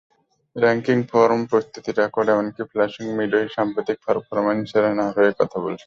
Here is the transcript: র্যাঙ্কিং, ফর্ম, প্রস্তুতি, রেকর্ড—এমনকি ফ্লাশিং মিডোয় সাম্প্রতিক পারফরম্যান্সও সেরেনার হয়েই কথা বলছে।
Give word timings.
র্যাঙ্কিং, 0.55 0.97
ফর্ম, 1.11 1.39
প্রস্তুতি, 1.45 1.89
রেকর্ড—এমনকি 1.91 2.61
ফ্লাশিং 2.71 3.05
মিডোয় 3.17 3.47
সাম্প্রতিক 3.47 3.97
পারফরম্যান্সও 4.05 4.69
সেরেনার 4.71 5.13
হয়েই 5.15 5.37
কথা 5.39 5.57
বলছে। 5.59 5.79